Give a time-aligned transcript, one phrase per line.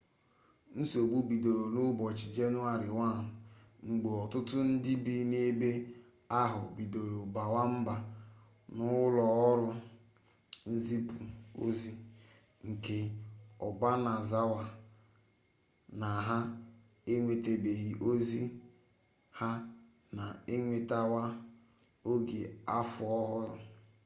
[0.79, 3.27] nsogbu bidoro n'ụbọchị jenụwarị 1
[3.87, 5.69] mgbe ọtụtụ ndị bi n'ebe
[6.41, 7.95] ahụ bidoro bawa mba
[8.75, 9.69] n'ụlọọrụ
[10.71, 11.17] nzipụ
[11.63, 11.91] ozi
[12.67, 12.97] nke
[13.67, 14.61] obanazawa
[15.99, 16.37] na ha
[17.13, 18.41] enwetabeghi ozi
[19.39, 19.49] ha
[20.17, 21.23] na-enwetawa
[22.11, 22.39] oge
[22.77, 23.53] afọ ọhụrụ